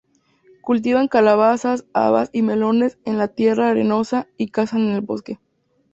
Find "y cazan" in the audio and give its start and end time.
4.35-4.81